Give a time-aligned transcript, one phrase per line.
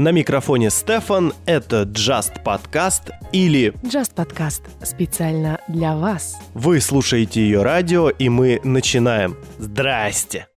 [0.00, 6.38] На микрофоне Стефан, это Just Podcast или Just Podcast специально для вас.
[6.54, 9.36] Вы слушаете ее радио, и мы начинаем.
[9.58, 10.49] Здрасте!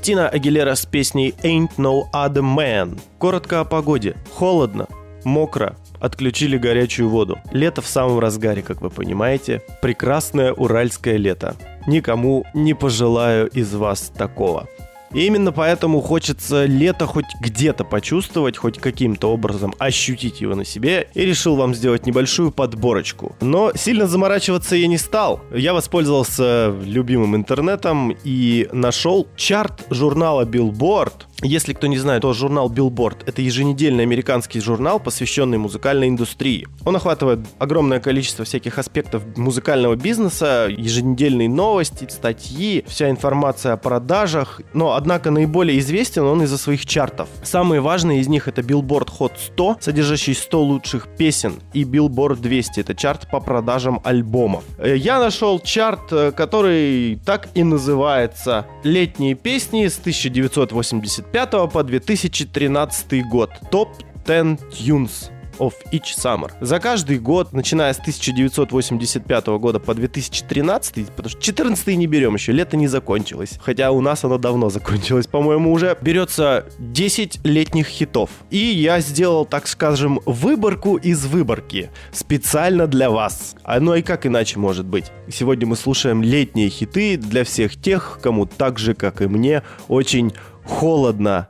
[0.00, 2.98] Кристина Агилера с песней «Ain't No Other Man».
[3.18, 4.16] Коротко о погоде.
[4.32, 4.88] Холодно,
[5.24, 7.38] мокро, отключили горячую воду.
[7.52, 9.60] Лето в самом разгаре, как вы понимаете.
[9.82, 11.54] Прекрасное уральское лето.
[11.86, 14.70] Никому не пожелаю из вас такого.
[15.14, 21.08] И именно поэтому хочется лето хоть где-то почувствовать, хоть каким-то образом ощутить его на себе,
[21.14, 23.34] и решил вам сделать небольшую подборочку.
[23.40, 25.40] Но сильно заморачиваться я не стал.
[25.54, 32.70] Я воспользовался любимым интернетом и нашел чарт журнала Billboard, если кто не знает, то журнал
[32.70, 36.68] Billboard— это еженедельный американский журнал, посвященный музыкальной индустрии.
[36.84, 44.60] Он охватывает огромное количество всяких аспектов музыкального бизнеса, еженедельные новости, статьи, вся информация о продажах.
[44.74, 47.28] Но, однако, наиболее известен он из-за своих чартов.
[47.42, 52.80] Самые важные из них— это Billboard Hot 100, содержащий 100 лучших песен, и Billboard 200—
[52.82, 54.64] это чарт по продажам альбомов.
[54.78, 63.22] Э, Я нашел чарт, э, который так и называется «Летние песни с 1985 по 2013
[63.22, 63.50] год.
[63.70, 63.88] Топ
[64.26, 65.30] 10 Tunes
[65.60, 66.50] of each summer.
[66.60, 72.52] За каждый год, начиная с 1985 года по 2013, потому что 14 не берем еще,
[72.52, 73.58] лето не закончилось.
[73.62, 75.96] Хотя у нас оно давно закончилось, по-моему, уже.
[76.00, 78.30] Берется 10 летних хитов.
[78.50, 81.90] И я сделал, так скажем, выборку из выборки.
[82.12, 83.54] Специально для вас.
[83.62, 85.12] А ну и как иначе может быть?
[85.30, 90.32] Сегодня мы слушаем летние хиты для всех тех, кому так же, как и мне, очень
[90.64, 91.48] холодно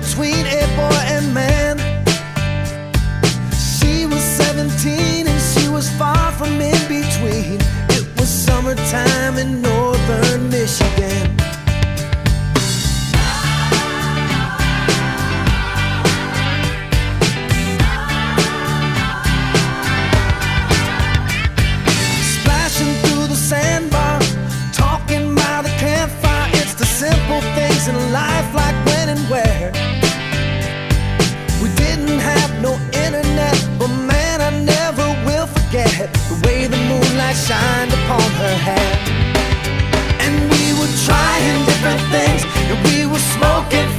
[0.00, 1.76] between a boy and man.
[3.52, 7.58] She was 17 and she was far from in between.
[7.96, 11.36] It was summertime in northern Michigan.
[22.34, 23.36] Splashing through the
[40.24, 43.97] And we were trying different things, and we were smoking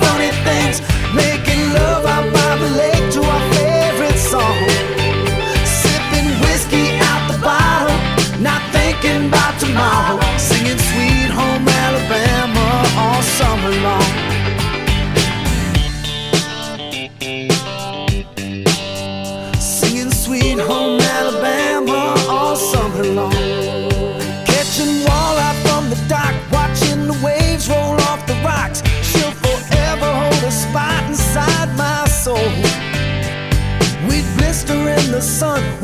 [35.39, 35.79] sun.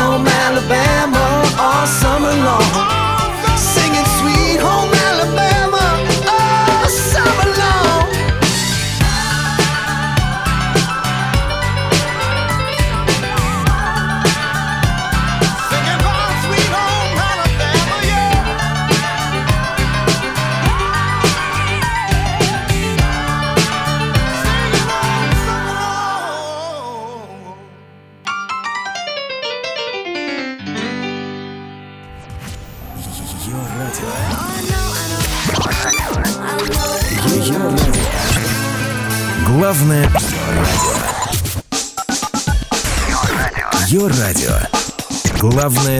[0.00, 1.19] home Alabama.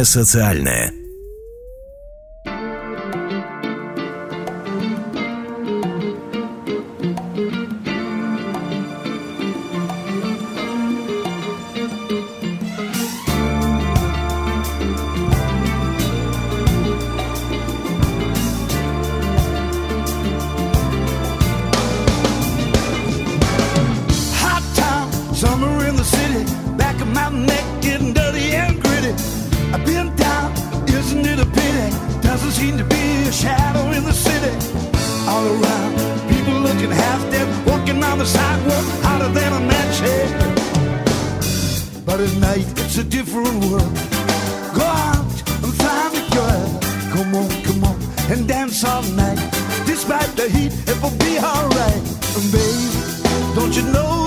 [0.04, 0.94] социальное–
[53.80, 54.19] should know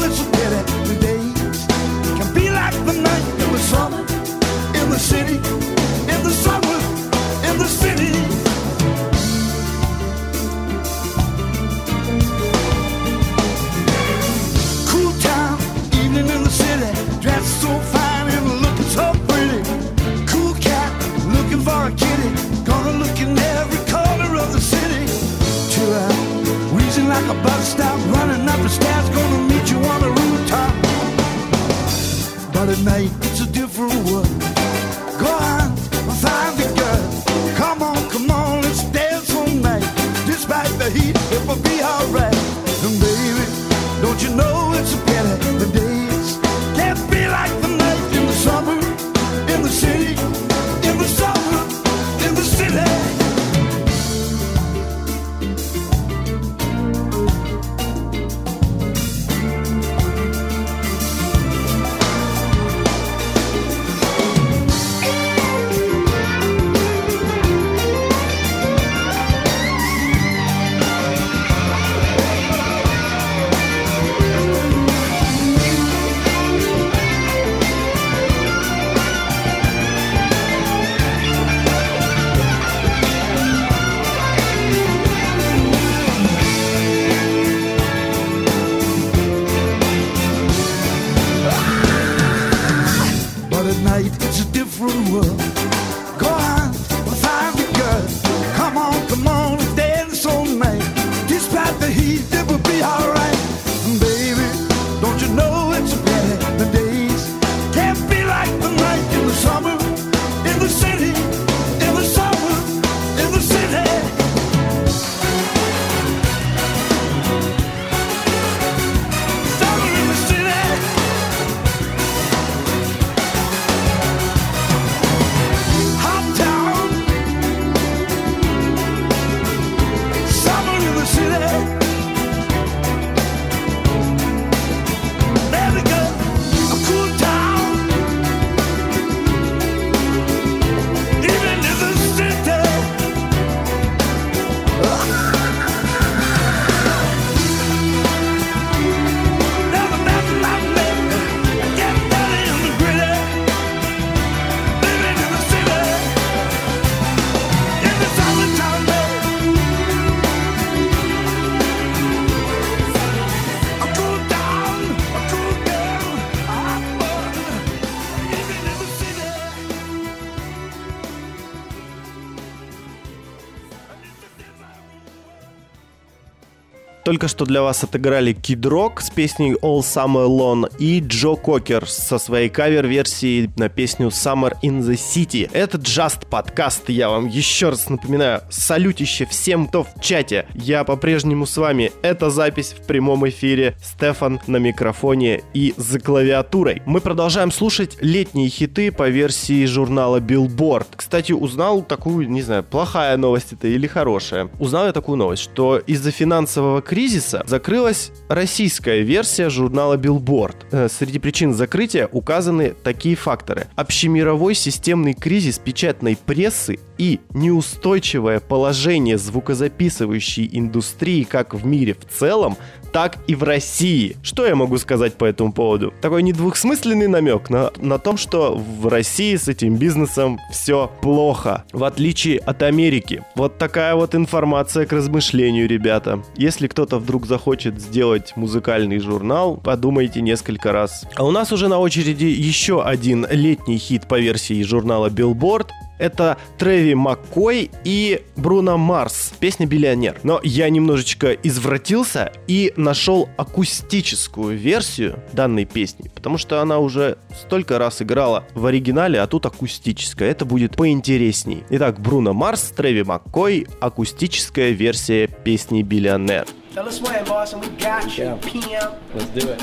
[177.14, 181.88] только что для вас отыграли Kid Rock с песней All Summer Long и Джо Кокер
[181.88, 185.48] со своей кавер-версией на песню Summer in the City.
[185.54, 188.42] Это Just подкаст, я вам еще раз напоминаю.
[188.50, 190.48] Салютище всем, кто в чате.
[190.56, 191.92] Я по-прежнему с вами.
[192.02, 193.76] Это запись в прямом эфире.
[193.84, 196.82] Стефан на микрофоне и за клавиатурой.
[196.88, 200.88] Мы продолжаем слушать летние хиты по версии журнала Billboard.
[200.96, 204.50] Кстати, узнал такую, не знаю, плохая новость это или хорошая.
[204.58, 210.56] Узнал я такую новость, что из-за финансового кризиса кризиса закрылась российская версия журнала Billboard.
[210.72, 213.68] Э, среди причин закрытия указаны такие факторы.
[213.76, 222.58] Общемировой системный кризис печатной прессы и неустойчивое положение звукозаписывающей индустрии как в мире в целом,
[222.94, 224.16] так и в России.
[224.22, 225.94] Что я могу сказать по этому поводу?
[226.00, 231.84] Такой недвусмысленный намек на, на том, что в России с этим бизнесом все плохо, в
[231.84, 233.24] отличие от Америки.
[233.36, 236.24] Вот такая вот информация к размышлению, ребята.
[236.38, 241.06] Если кто-то вдруг захочет сделать музыкальный журнал, подумайте несколько раз.
[241.16, 245.68] А у нас уже на очереди еще один летний хит по версии журнала Billboard.
[246.00, 250.20] Это Трэви Маккой и Бруно Марс, песня «Биллионер».
[250.24, 257.78] Но я немножечко извратился и нашел акустическую версию данной песни, потому что она уже столько
[257.78, 260.30] раз играла в оригинале, а тут акустическая.
[260.32, 261.64] Это будет поинтересней.
[261.70, 266.46] Итак, Бруно Марс, Трэви Маккой, акустическая версия песни «Биллионер».
[266.76, 268.36] Now let's swing, boss, and we got you.
[268.42, 268.94] PM.
[269.14, 269.62] Let's do it.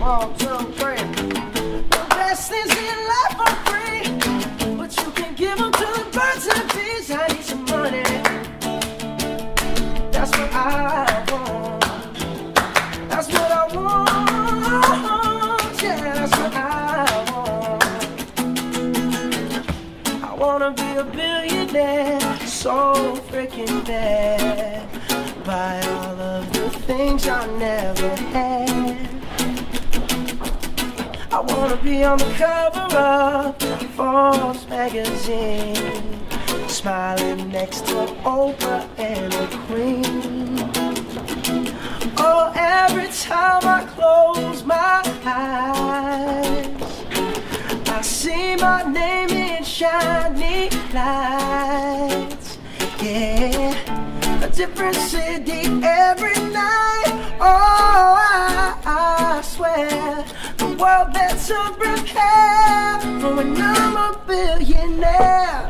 [0.00, 0.98] One, two, three.
[1.90, 3.87] The best things in life are free,
[4.88, 7.10] but you can give them to the birds and bees.
[7.10, 8.02] I need some money.
[10.10, 11.84] That's what I want.
[13.08, 15.82] That's what I want.
[15.82, 16.56] Yeah, that's what I
[17.32, 17.84] want.
[20.24, 24.88] I wanna be a billionaire, so freaking bad.
[25.44, 28.96] Buy all of the things I never had.
[31.30, 33.58] I wanna be on the cover of
[34.92, 35.76] magazine,
[36.66, 40.56] smiling next to Oprah and the Queen.
[42.16, 46.66] Oh, every time I close my eyes,
[47.88, 52.58] I see my name in shiny lights.
[53.02, 57.12] Yeah, a different city every night.
[57.40, 60.24] Oh, I, I swear
[60.78, 65.68] world better prepare for when I'm a billionaire.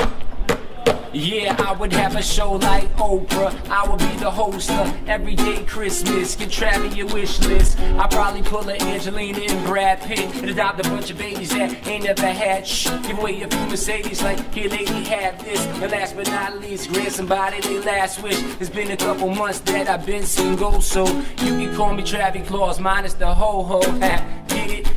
[1.15, 3.53] Yeah, I would have a show like Oprah.
[3.71, 6.37] I would be the host of Everyday Christmas.
[6.37, 7.81] Get travel your wish list.
[7.81, 11.87] I probably pull a Angelina and Brad Pitt and adopt a bunch of babies that
[11.89, 12.67] ain't never had.
[12.67, 15.61] Shh, give away a few Mercedes like, here, lady, have this.
[15.83, 18.39] And last but not least, grant somebody their last wish.
[18.61, 21.07] It's been a couple months that I've been single, so
[21.43, 23.81] you can call me Travis Claus, minus the ho ho.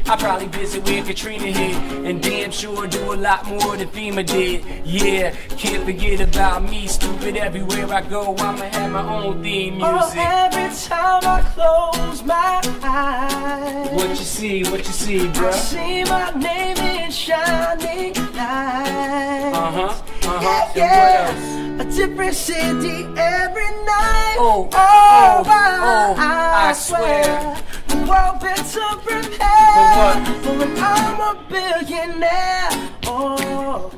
[0.05, 4.25] I probably visit where Katrina hit, and damn sure do a lot more than FEMA
[4.25, 4.63] did.
[4.85, 7.37] Yeah, can't forget about me, stupid.
[7.37, 9.87] Everywhere I go, I'ma have my own theme music.
[9.87, 13.89] Oh, every time I close my eyes.
[13.91, 15.53] What you see, what you see, I bruh?
[15.53, 19.57] see my name in shining lights.
[19.57, 20.71] Uh huh, uh Yeah, huh.
[20.75, 21.29] yeah.
[21.29, 21.95] And what else?
[21.95, 24.35] A different city every night.
[24.39, 27.23] Oh, oh, oh, I, oh, I swear.
[27.23, 27.70] The
[28.07, 30.91] world better prepare For for when oh, oh.
[30.91, 32.69] I'm a billionaire.
[33.05, 33.91] Oh,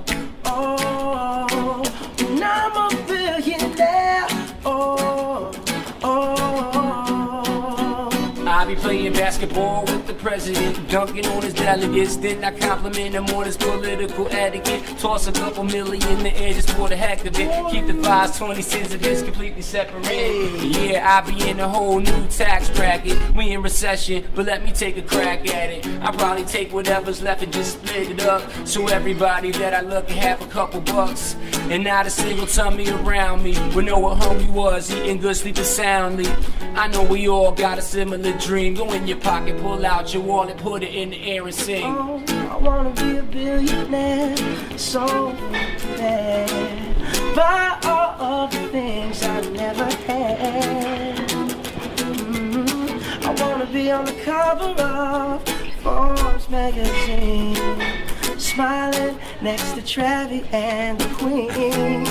[0.45, 1.83] oh,
[2.17, 4.27] when I'm a billionaire.
[4.65, 5.12] Oh,
[8.75, 12.17] playing basketball with the president, dunking on his delegates.
[12.17, 14.83] Then I compliment him on his political etiquette.
[14.99, 17.71] Toss a couple million in the air just for the heck of it.
[17.71, 20.05] Keep the fives, twenty cents of his completely separate.
[20.63, 23.17] Yeah, I be in a whole new tax bracket.
[23.35, 25.85] We in recession, but let me take a crack at it.
[26.01, 28.43] I probably take whatever's left and just split it up.
[28.65, 31.35] So everybody that I look at have a couple bucks.
[31.69, 33.57] And not a single tummy around me.
[33.73, 36.27] We know what hungry was, eating good, sleeping soundly.
[36.75, 38.62] I know we all got a similar dream.
[38.71, 41.83] Go in your pocket, pull out your wallet, put it in the air and sing.
[41.83, 44.37] Oh, I wanna be a billionaire
[44.77, 45.05] so
[45.97, 47.35] bad.
[47.35, 51.17] Buy all of the things I never had.
[51.97, 55.43] Mm, I wanna be on the cover of
[55.83, 57.57] Forbes magazine,
[58.39, 62.07] smiling next to Travis and the Queen.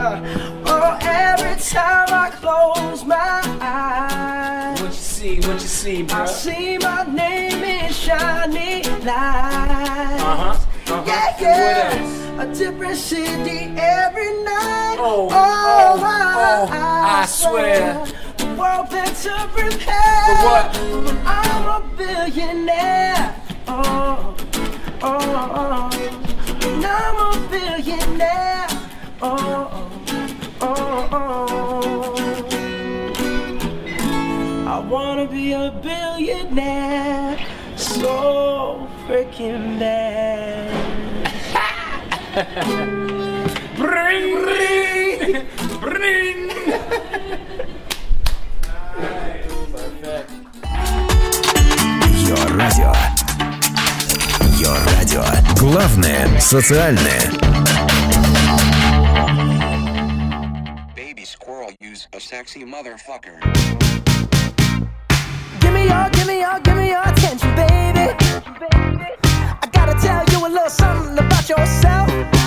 [0.00, 0.20] Uh,
[0.66, 5.13] oh, every time I close my eyes.
[5.24, 10.22] What you see, what you see, I see my name in shiny lights.
[10.22, 11.04] Uh-huh, uh-huh.
[11.06, 12.42] Yeah, yeah.
[12.42, 14.96] A different city every night.
[14.98, 18.04] Oh, oh, oh, I, oh, I swear.
[18.36, 20.26] The world better prepare.
[20.26, 20.76] For what?
[20.76, 23.34] When I'm a billionaire.
[23.66, 24.36] Oh,
[25.00, 25.18] oh,
[25.54, 25.88] oh.
[26.60, 28.68] When I'm a billionaire.
[29.22, 29.90] Oh,
[30.60, 32.23] oh, oh
[34.83, 37.37] I wanna be a billionaire
[37.75, 40.69] so freaking bad.
[43.77, 45.45] Bring, bring,
[45.79, 46.49] bring.
[52.27, 52.93] Йо радио.
[54.59, 55.23] Йо радио.
[55.57, 57.21] Главное социальное.
[61.19, 64.02] baby squirrel use a sexy motherfucker.
[65.74, 68.14] me your, give me your, give me your attention, baby.
[69.62, 72.43] I gotta tell you a little something about yourself.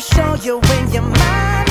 [0.00, 1.67] Show you when you're mine,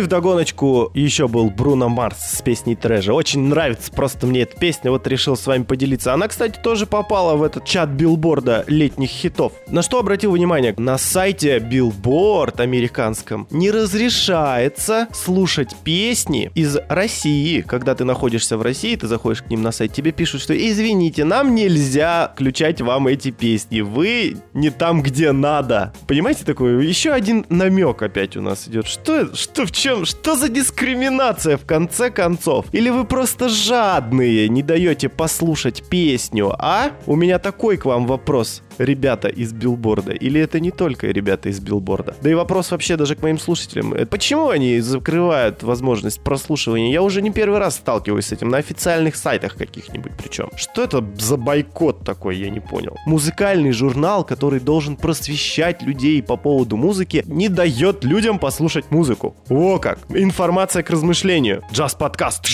[0.00, 3.12] и вдогоночку еще был Бруно Марс с песней Трэжа.
[3.12, 6.12] Очень нравится просто мне эта песня, вот решил с вами поделиться.
[6.12, 9.52] Она, кстати, тоже попала в этот чат билборда летних хитов.
[9.68, 10.74] На что обратил внимание?
[10.76, 17.60] На сайте билборд американском не разрешается слушать песни из России.
[17.60, 21.24] Когда ты находишься в России, ты заходишь к ним на сайт, тебе пишут, что извините,
[21.24, 23.82] нам нельзя включать вам эти песни.
[23.82, 25.92] Вы не там, где надо.
[26.06, 26.80] Понимаете такое?
[26.80, 28.86] Еще один намек опять у нас идет.
[28.86, 29.89] Что, что в чем?
[30.04, 32.66] Что за дискриминация в конце концов?
[32.72, 36.92] Или вы просто жадные, не даете послушать песню, а?
[37.06, 40.12] У меня такой к вам вопрос, ребята из билборда.
[40.12, 42.16] Или это не только ребята из билборда?
[42.22, 43.94] Да и вопрос вообще даже к моим слушателям.
[43.94, 46.92] Э, Почему они закрывают возможность прослушивания?
[46.92, 50.50] Я уже не первый раз сталкиваюсь с этим на официальных сайтах каких-нибудь причем.
[50.56, 52.96] Что это за бойкот такой, я не понял.
[53.06, 59.36] Музыкальный журнал, который должен просвещать людей по поводу музыки, не дает людям послушать музыку.
[59.48, 59.98] О как!
[60.08, 61.62] Информация к размышлению.
[61.72, 62.46] Джаз-подкаст.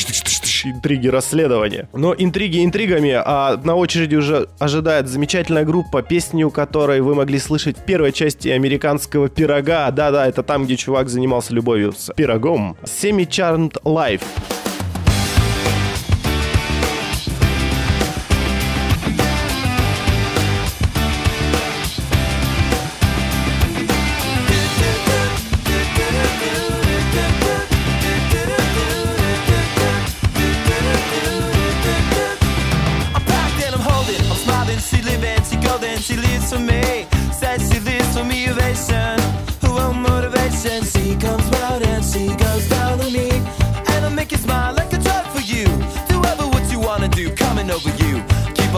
[0.64, 1.88] Интриги расследования.
[1.92, 7.76] Но интриги интригами, а на очереди уже ожидает замечательная группа, песню которой вы могли слышать
[7.76, 9.90] в первой части американского пирога.
[9.90, 12.74] Да-да, это там, где чувак занимался любовью с пирогом.
[12.84, 14.22] Semi Charmed Life.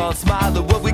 [0.08, 0.90] On smiling, what we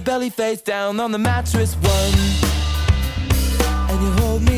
[0.00, 2.14] belly, face down on the mattress one.
[3.90, 4.57] And you hold me,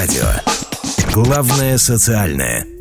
[0.00, 0.24] радио.
[1.12, 2.79] Главное социальное.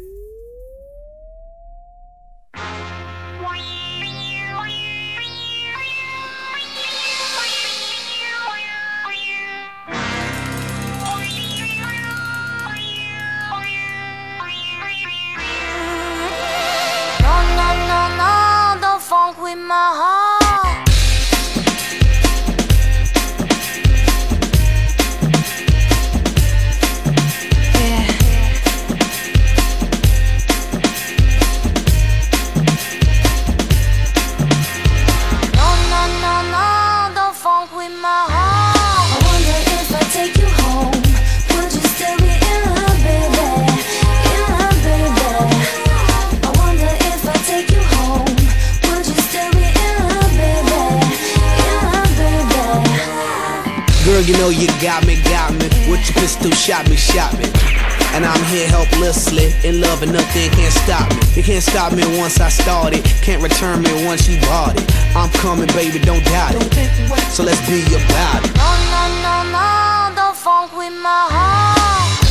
[66.48, 67.32] Baby, it.
[67.32, 68.56] So let's be about it.
[68.56, 71.80] No, no, no, no, don't funk with my heart.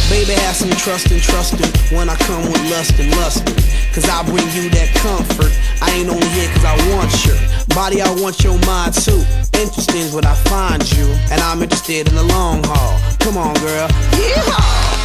[0.09, 3.55] Baby, have some trust and trusting when I come with lust and lusting.
[3.93, 5.53] Cause I bring you that comfort.
[5.83, 7.37] I ain't only here cause I want your
[7.75, 9.21] body, I want your mind too.
[9.59, 12.99] Interesting is what I find you, and I'm interested in the long haul.
[13.19, 13.89] Come on, girl.
[14.17, 14.99] Yeehaw!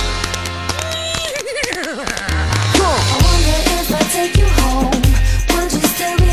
[2.74, 3.02] Come on.
[3.04, 4.94] I wonder if I take you home,
[5.54, 6.33] would you still be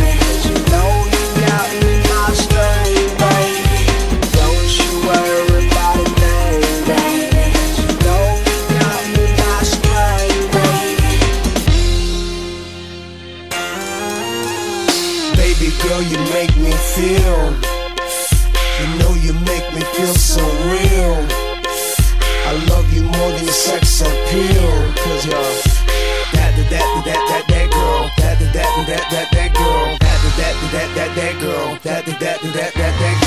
[19.95, 21.17] Feel so real.
[22.47, 24.71] I love you more than sex appeal.
[25.03, 25.35] Cause you're
[26.33, 28.09] that, that, that, that, that, that girl.
[28.17, 29.97] That, that, that, that, that, that girl.
[29.99, 31.77] That, that, that, that, that girl.
[31.83, 33.20] That, that, that, that, that, that girl.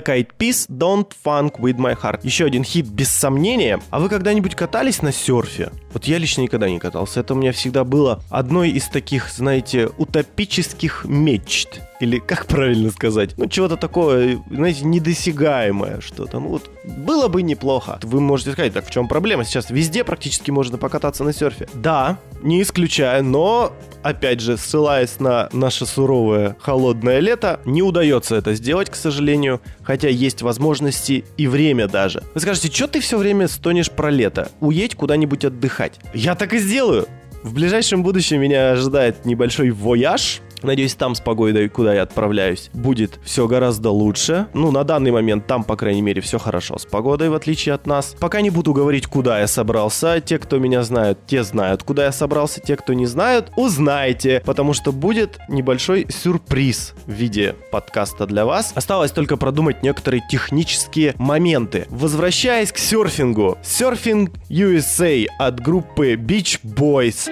[0.00, 2.20] Black Eyed Peas Don't Funk With My Heart.
[2.22, 3.80] Еще один хит без сомнения.
[3.90, 5.72] А вы когда-нибудь катались на серфе?
[5.92, 7.20] Вот я лично никогда не катался.
[7.20, 11.82] Это у меня всегда было одной из таких, знаете, утопических мечт.
[12.00, 13.34] Или как правильно сказать?
[13.36, 16.40] Ну, чего-то такое, знаете, недосягаемое что-то.
[16.40, 17.98] Ну, вот было бы неплохо.
[18.02, 19.44] Вы можете сказать, так в чем проблема?
[19.44, 21.68] Сейчас везде практически можно покататься на серфе.
[21.74, 28.54] Да, не исключаю, но, опять же, ссылаясь на наше суровое холодное лето, не удается это
[28.54, 32.22] сделать, к сожалению, хотя есть возможности и время даже.
[32.32, 34.50] Вы скажете, что ты все время стонешь про лето?
[34.60, 36.00] Уедь куда-нибудь отдыхать.
[36.14, 37.06] Я так и сделаю.
[37.42, 40.40] В ближайшем будущем меня ожидает небольшой вояж.
[40.62, 44.48] Надеюсь, там с погодой, куда я отправляюсь, будет все гораздо лучше.
[44.54, 47.86] Ну, на данный момент там, по крайней мере, все хорошо с погодой, в отличие от
[47.86, 48.14] нас.
[48.18, 50.20] Пока не буду говорить, куда я собрался.
[50.20, 52.60] Те, кто меня знают, те знают, куда я собрался.
[52.60, 54.42] Те, кто не знают, узнаете.
[54.44, 58.72] Потому что будет небольшой сюрприз в виде подкаста для вас.
[58.74, 61.86] Осталось только продумать некоторые технические моменты.
[61.90, 63.58] Возвращаясь к серфингу.
[63.62, 67.28] Серфинг USA от группы Beach Boys.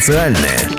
[0.00, 0.71] Социальное.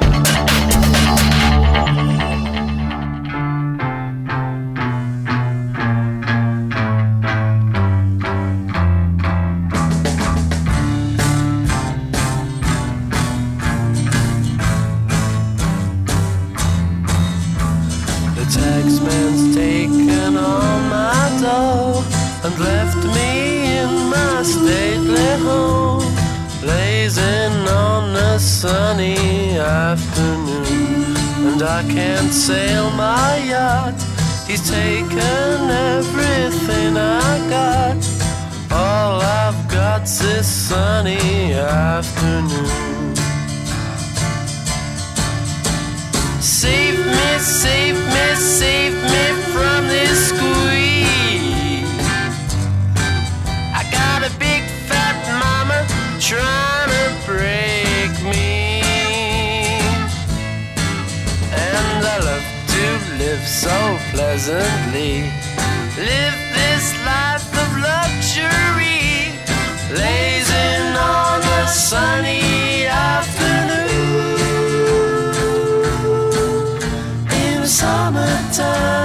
[28.63, 31.17] Sunny afternoon.
[31.47, 33.99] And I can't sail my yacht,
[34.47, 37.97] he's taken everything I got.
[38.71, 43.15] All I've got's this sunny afternoon.
[46.39, 49.42] Save me, save me, save me
[63.43, 65.23] live so pleasantly.
[65.97, 69.33] Live this life of luxury.
[69.91, 73.83] Lazing on a sunny afternoon.
[77.43, 79.02] In summertime,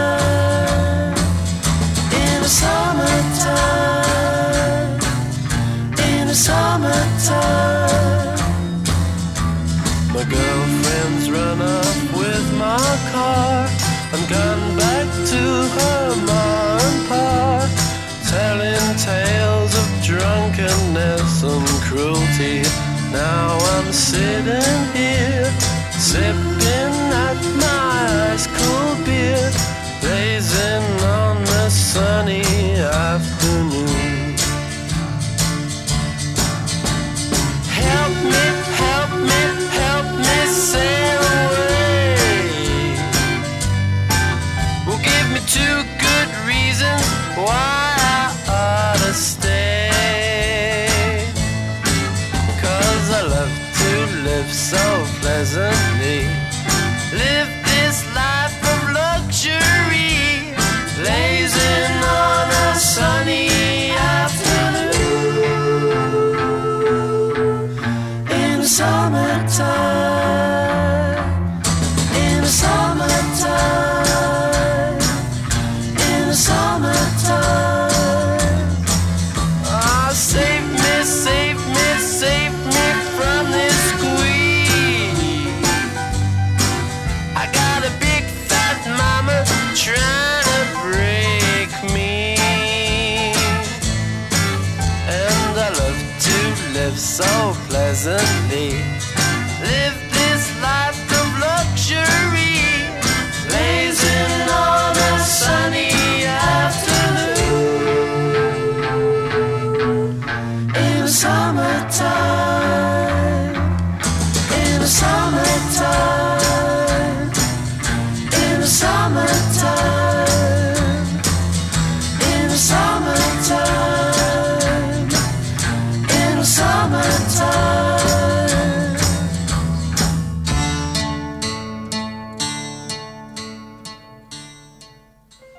[26.08, 26.47] sipping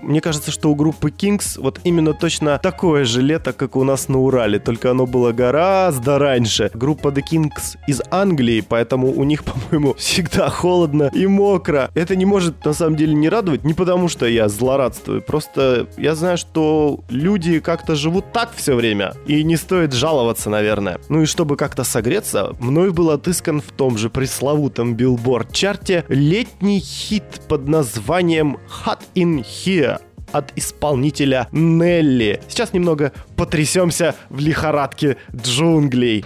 [0.01, 4.07] Мне кажется, что у группы Kings вот именно точно такое же лето, как у нас
[4.07, 6.71] на Урале, только оно было гораздо раньше.
[6.73, 11.91] Группа The Kings из Англии, поэтому у них, по-моему, всегда холодно и мокро.
[11.95, 16.15] Это не может на самом деле не радовать, не потому что я злорадствую, просто я
[16.15, 20.99] знаю, что люди как-то живут так все время, и не стоит жаловаться, наверное.
[21.09, 27.23] Ну и чтобы как-то согреться, мной был отыскан в том же пресловутом Billboard-чарте летний хит
[27.47, 29.88] под названием Hot in Here
[30.31, 32.41] от исполнителя Нелли.
[32.47, 36.25] Сейчас немного потрясемся в лихорадке джунглей.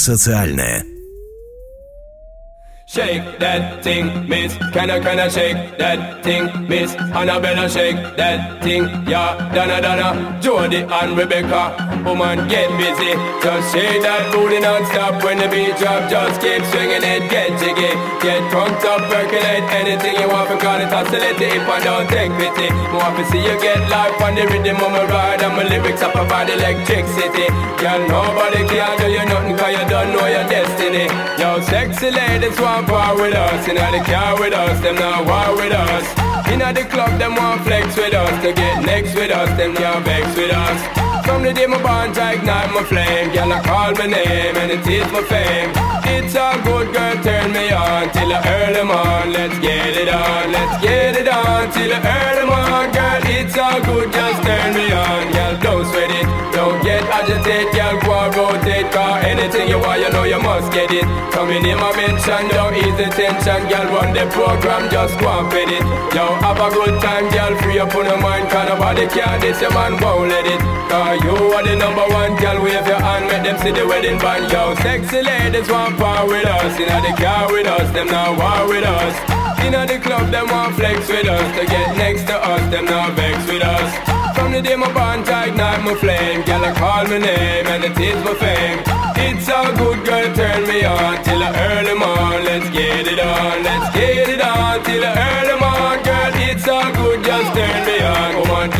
[0.00, 0.84] социальное.
[2.86, 4.56] Shake that thing, miss.
[4.72, 6.94] Can I, can I shake that thing, miss?
[6.94, 9.36] Annabella, shake that thing, yeah.
[9.52, 11.79] Donna, Donna, Jody and Rebecca.
[12.01, 13.13] Woman, get busy.
[13.45, 16.09] Just shake that booty non-stop when the beat drop.
[16.09, 17.93] Just keep swinging it, get jiggy.
[18.25, 20.49] Get drunk up, percolate anything you want.
[20.49, 22.73] Because it oscillate if I don't take pity.
[22.89, 25.45] Want to see you get life on the rhythm of my ride.
[25.45, 27.45] And my lyrics up about electricity.
[27.77, 31.05] Girl, nobody can do you nothing cause you don't know your destiny.
[31.37, 33.61] Yo, sexy ladies want part with us.
[33.69, 36.05] You know the car with us, them not war with us.
[36.49, 38.33] Inna the club, them want flex with us.
[38.41, 41.10] To get next with us, them can't vex with us.
[41.31, 43.31] From the day my bond to ignite my flame.
[43.31, 45.71] Girl, I call my name and it is my fame.
[46.11, 50.51] It's a good girl, turn me on Till I early on, let's get it on
[50.51, 54.91] Let's get it on till I early on Girl, it's all good, just turn me
[54.91, 55.31] on.
[55.31, 57.71] Girl, don't sweat it, don't get agitated.
[57.71, 61.07] Girl, go and rotate, cause anything you want, you know you must get it.
[61.31, 63.71] Coming in my mention, don't ease the tension.
[63.71, 65.83] Girl, run the program, just go and fit it.
[66.11, 69.61] Yo, have a good time, girl, free up on your mind Cause nobody can, this
[69.61, 70.59] your man won't let it.
[70.91, 74.17] Cause you are the number one, girl, wave your hand Make them see the wedding
[74.17, 74.75] band, yo.
[74.81, 78.83] Sexy ladies want part with us Inna the car with us, them not war with
[78.83, 79.15] us.
[79.65, 83.13] Inna the club, them want flex with us To get next to us, them not
[83.13, 83.91] vex with us.
[84.35, 87.83] From the day my bond to night my flame Girl, I call my name and
[87.83, 89.01] it is my fame.
[89.23, 93.63] It's a good girl, turn me on Till I early morn, let's get it on
[93.63, 98.00] Let's get it on till I early morn Girl, it's all good, just turn me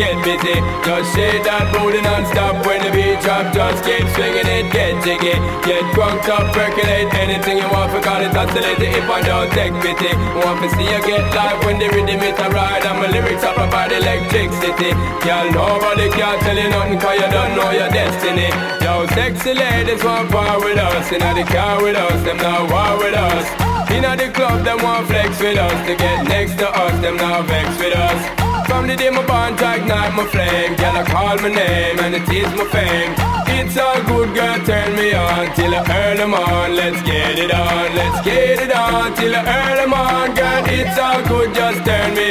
[0.01, 0.57] get busy.
[0.81, 2.65] Just shake that booty non-stop.
[2.65, 7.61] When the beat drop, just keep swinging it Get jiggy, get drunk up Percolate anything
[7.61, 11.25] you want Because it's oscillating if I don't take pity Want to see you get
[11.37, 14.91] live When the rhythm it a ride And my lyrics up about electricity
[15.21, 18.49] Girl, nobody can tell you nothing Cause you don't know your destiny.
[18.81, 21.11] Yo, sexy ladies want part with us.
[21.13, 23.45] Inna the car with us Them not war with us.
[23.91, 25.77] Inna the club, them want flex with us.
[25.87, 28.40] To get next to us, them not vex with us
[28.71, 30.77] From the day my bond to ignite my flame.
[30.77, 33.13] Girl, I call my name and it is my fame.
[33.59, 37.95] It's all good, girl, turn me on Till I early morn, let's get it on
[37.95, 42.30] Let's get it on till I early morn Girl, it's all good, just turn me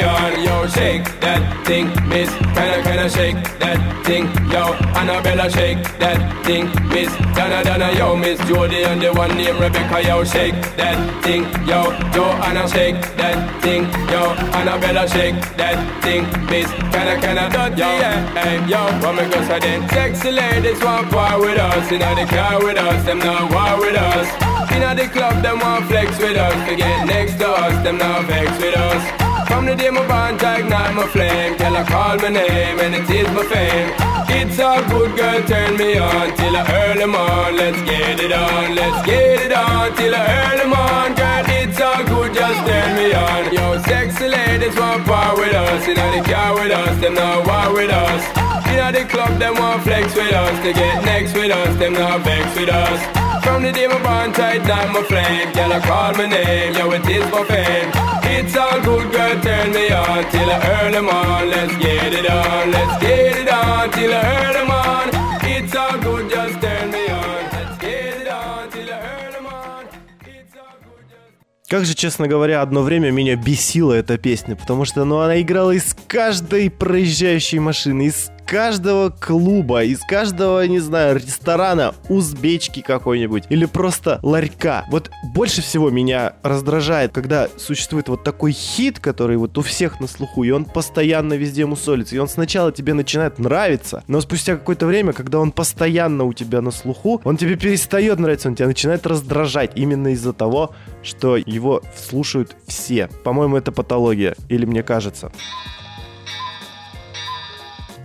[0.71, 4.25] shake that thing, miss Can I, can I shake that thing?
[4.49, 9.59] Yo, Annabella, shake that thing, miss Donna, Donna, yo, miss Jody And the one named
[9.59, 16.23] Rebecca, yo, shake that thing Yo, Joanna, shake that thing Yo, Annabella, shake that thing,
[16.47, 19.89] miss Can I, can I, yo, yeah, hey, yo What me go say then?
[19.89, 21.91] Sexy ladies want war with us.
[21.91, 24.27] Inna the car with us, them not war with us.
[24.71, 26.69] Inna the club, them want flex with us.
[26.69, 29.20] To get next to us, them not vex with us.
[29.51, 32.95] From the day my bond to ignite my flame, girl I call my name and
[32.95, 33.91] it is my fame.
[34.39, 37.57] It's all good, girl, turn me on till I early morn.
[37.57, 41.43] Let's get it on, let's get it on till I early morn, girl.
[41.59, 43.53] It's all good, just turn me on.
[43.53, 47.45] Yo, sexy ladies want part with us, you know the car with us, them not
[47.45, 48.50] war with us.
[48.71, 50.55] Inna the club, them want flex with us.
[50.63, 52.99] To get next with us, them not vex with us.
[53.43, 56.91] From the day my bond tight down my flame, girl I call my name, yo
[56.91, 57.89] it is my fame.
[58.23, 61.49] It's all good, girl, turn me on till I early morn.
[61.49, 65.07] Let's get it on, let's get it on till I early morn.
[65.53, 67.41] It's all good, just turn me on.
[67.55, 69.85] Let's get it on till I early morn.
[70.25, 74.85] It's all good, just Как же, честно говоря, одно время меня бесила эта песня, потому
[74.85, 81.15] что ну, она играла из каждой проезжающей машины, из каждого клуба, из каждого, не знаю,
[81.15, 84.83] ресторана, узбечки какой-нибудь или просто ларька.
[84.89, 90.07] Вот больше всего меня раздражает, когда существует вот такой хит, который вот у всех на
[90.07, 94.85] слуху, и он постоянно везде мусолится, и он сначала тебе начинает нравиться, но спустя какое-то
[94.85, 99.07] время, когда он постоянно у тебя на слуху, он тебе перестает нравиться, он тебя начинает
[99.07, 103.07] раздражать именно из-за того, что его слушают все.
[103.23, 105.31] По-моему, это патология, или мне кажется.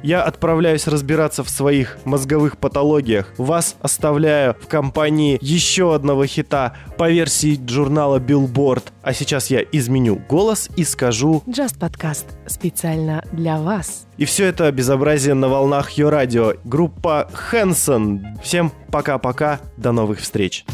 [0.07, 3.35] Я отправляюсь разбираться в своих мозговых патологиях.
[3.39, 8.85] Вас оставляю в компании еще одного хита по версии журнала Billboard.
[9.03, 11.43] А сейчас я изменю голос и скажу...
[11.49, 14.07] Just подкаст специально для вас.
[14.17, 16.53] И все это безобразие на волнах Йо Радио.
[16.63, 18.39] Группа Хэнсон.
[18.41, 19.59] Всем пока-пока.
[19.77, 20.65] До новых встреч.